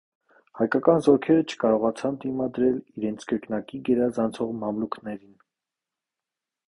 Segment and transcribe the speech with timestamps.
[0.59, 5.37] Հայկական զորքերը չկարողացան դիմադրել իրենց կրկնակի գերազանցող մամլուքներին։